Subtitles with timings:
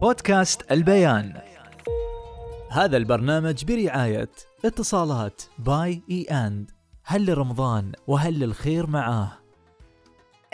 [0.00, 1.40] بودكاست البيان.
[2.70, 4.30] هذا البرنامج برعاية
[4.64, 6.70] اتصالات باي إي أند.
[7.04, 9.32] هل لرمضان وهل للخير معاه؟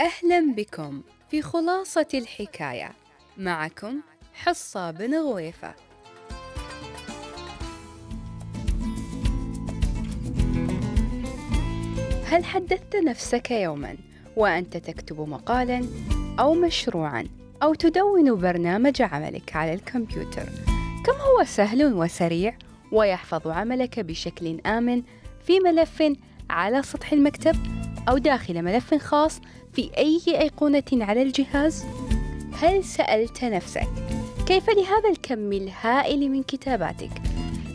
[0.01, 2.93] أهلا بكم في خلاصة الحكاية.
[3.37, 4.01] معكم
[4.35, 5.75] حصة بن غويفة.
[12.25, 13.97] هل حدثت نفسك يوما
[14.37, 15.87] وأنت تكتب مقالا
[16.41, 20.49] أو مشروعا؟ أو تدون برنامج عملك على الكمبيوتر
[21.07, 22.59] كم هو سهل وسريع
[22.93, 25.03] ويحفظ عملك بشكل آمن
[25.47, 26.13] في ملف
[26.51, 27.57] على سطح المكتب
[28.09, 29.41] أو داخل ملف خاص
[29.73, 31.85] في أي أيقونة على الجهاز؟
[32.53, 33.89] هل سألت نفسك
[34.47, 37.11] كيف لهذا الكم الهائل من كتاباتك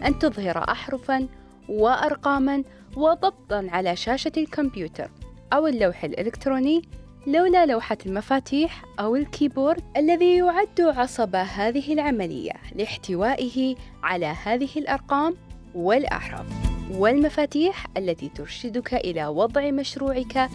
[0.06, 1.28] أن تظهر أحرفا
[1.70, 2.64] وأرقاما
[2.96, 5.12] وضبطا على شاشة الكمبيوتر
[5.54, 6.82] أو اللوح الإلكتروني
[7.28, 15.36] لولا لوحة المفاتيح أو الكيبورد الذي يعد عصب هذه العملية لاحتوائه على هذه الأرقام
[15.76, 16.46] والأحرف
[16.92, 20.50] والمفاتيح التي ترشدك إلى وضع مشروعك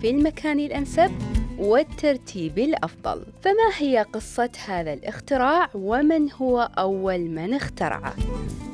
[0.00, 1.10] في المكان الأنسب
[1.58, 8.14] والترتيب الأفضل فما هي قصة هذا الاختراع ومن هو أول من اخترعه؟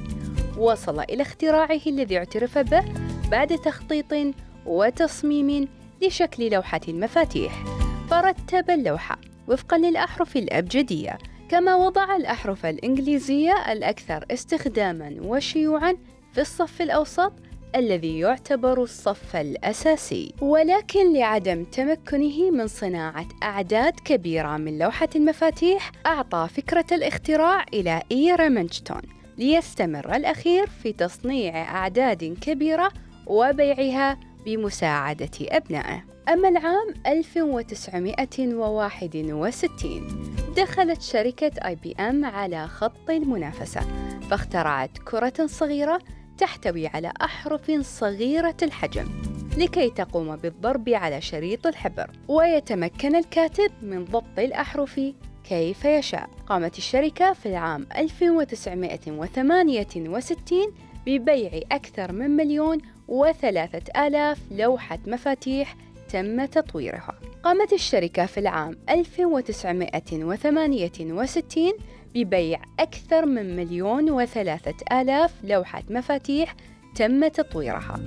[0.59, 2.84] وصل إلى اختراعه الذي اعترف به
[3.31, 4.34] بعد تخطيط
[4.66, 5.69] وتصميم
[6.03, 7.64] لشكل لوحة المفاتيح.
[8.11, 11.19] فرتب اللوحة وفقا للأحرف الأبجدية.
[11.53, 15.97] كما وضع الأحرف الإنجليزية الأكثر استخداما وشيوعا
[16.33, 17.33] في الصف الأوسط
[17.77, 20.34] الذي يعتبر الصف الأساسي.
[20.41, 28.34] ولكن لعدم تمكنه من صناعة أعداد كبيرة من لوحة المفاتيح أعطى فكرة الاختراع إلى إي
[28.34, 29.03] ريمنجتون
[29.38, 32.88] ليستمر الأخير في تصنيع أعداد كبيرة
[33.27, 36.12] وبيعها بمساعدة أبنائه.
[36.28, 40.06] أما العام 1961
[40.56, 43.81] دخلت شركة آي بي أم على خط المنافسة
[44.31, 45.99] فاخترعت كرة صغيرة
[46.38, 49.09] تحتوي على أحرف صغيرة الحجم
[49.59, 55.00] لكي تقوم بالضرب على شريط الحبر ويتمكن الكاتب من ضبط الأحرف
[55.44, 56.31] كيف يشاء.
[56.47, 60.59] قامت الشركة في العام 1968
[61.06, 62.78] ببيع أكثر من مليون
[63.09, 65.77] وثلاثة آلاف لوحة مفاتيح
[66.12, 67.15] تم تطويرها.
[67.43, 71.73] قامت الشركة في العام 1968
[72.15, 76.55] ببيع أكثر من مليون وثلاثة آلاف لوحة مفاتيح
[76.97, 78.01] تم تطويرها.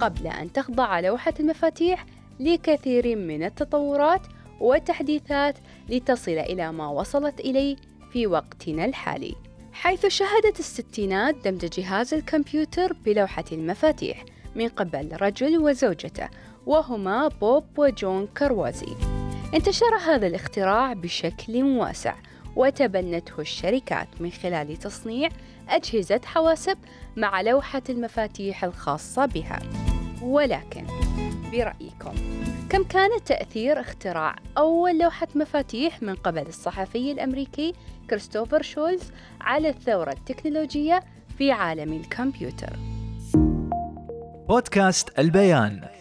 [0.00, 2.06] قبل أن تخضع لوحة المفاتيح
[2.40, 4.22] لكثير من التطورات
[4.60, 5.58] والتحديثات
[5.88, 7.76] لتصل إلى ما وصلت إليه
[8.12, 9.34] في وقتنا الحالي.
[9.72, 14.24] حيث شهدت الستينات دمج جهاز الكمبيوتر بلوحة المفاتيح
[14.54, 16.28] من قبل رجل وزوجته
[16.66, 18.96] وهما بوب وجون كروازي
[19.54, 22.14] انتشر هذا الاختراع بشكل واسع
[22.56, 25.28] وتبنته الشركات من خلال تصنيع
[25.68, 26.78] أجهزة حواسب
[27.16, 29.58] مع لوحة المفاتيح الخاصة بها.
[30.22, 30.86] ولكن
[31.52, 32.14] برأيكم
[32.70, 37.74] كم كان تأثير اختراع أول لوحة مفاتيح من قبل الصحفي الأمريكي
[38.10, 39.02] كريستوفر شولز
[39.40, 41.00] على الثورة التكنولوجية
[41.38, 42.76] في عالم الكمبيوتر؟
[44.48, 45.91] بودكاست البيان.